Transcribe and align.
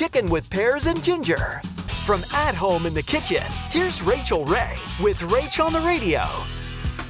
Chicken 0.00 0.30
with 0.30 0.48
pears 0.48 0.86
and 0.86 1.04
ginger. 1.04 1.60
From 2.06 2.22
at 2.32 2.54
home 2.54 2.86
in 2.86 2.94
the 2.94 3.02
kitchen, 3.02 3.42
here's 3.68 4.00
Rachael 4.00 4.46
Ray 4.46 4.76
with 4.98 5.18
Rach 5.18 5.62
on 5.62 5.74
the 5.74 5.80
radio. 5.80 6.22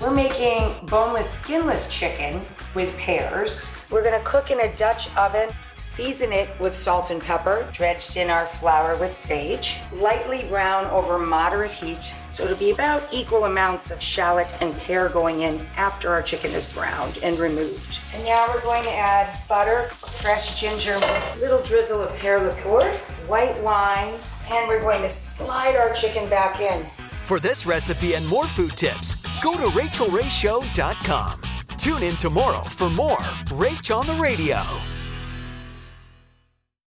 We're 0.00 0.10
making 0.10 0.86
boneless, 0.86 1.28
skinless 1.30 1.90
chicken 1.90 2.40
with 2.74 2.96
pears. 2.96 3.68
We're 3.90 4.02
gonna 4.02 4.24
cook 4.24 4.50
in 4.50 4.60
a 4.60 4.74
Dutch 4.76 5.14
oven, 5.18 5.50
season 5.78 6.32
it 6.32 6.48
with 6.60 6.76
salt 6.76 7.10
and 7.10 7.22
pepper, 7.22 7.66
dredged 7.72 8.16
in 8.16 8.30
our 8.30 8.46
flour 8.46 8.98
with 8.98 9.14
sage, 9.14 9.78
lightly 9.92 10.44
brown 10.48 10.86
over 10.86 11.18
moderate 11.18 11.70
heat. 11.70 12.12
So 12.26 12.44
it'll 12.44 12.56
be 12.56 12.72
about 12.72 13.06
equal 13.12 13.44
amounts 13.44 13.90
of 13.90 14.02
shallot 14.02 14.52
and 14.60 14.76
pear 14.78 15.08
going 15.08 15.42
in 15.42 15.60
after 15.76 16.10
our 16.10 16.22
chicken 16.22 16.52
is 16.52 16.66
browned 16.66 17.18
and 17.22 17.38
removed. 17.38 18.00
And 18.14 18.24
now 18.24 18.46
we're 18.48 18.62
going 18.62 18.84
to 18.84 18.92
add 18.92 19.38
butter, 19.48 19.84
fresh 19.88 20.60
ginger, 20.60 20.98
a 21.00 21.36
little 21.38 21.62
drizzle 21.62 22.02
of 22.02 22.14
pear 22.16 22.42
liqueur, 22.42 22.92
white 23.26 23.60
wine, 23.62 24.14
and 24.50 24.68
we're 24.68 24.80
going 24.80 25.02
to 25.02 25.08
slide 25.08 25.76
our 25.76 25.92
chicken 25.92 26.28
back 26.28 26.60
in. 26.60 26.84
For 27.24 27.38
this 27.38 27.66
recipe 27.66 28.14
and 28.14 28.26
more 28.28 28.46
food 28.46 28.72
tips, 28.72 29.14
go 29.42 29.52
to 29.54 29.66
rachaelrayshow.com. 29.78 31.42
Tune 31.76 32.02
in 32.02 32.16
tomorrow 32.16 32.62
for 32.62 32.90
more 32.90 33.18
Rach 33.18 33.94
on 33.94 34.06
the 34.06 34.20
Radio. 34.20 34.62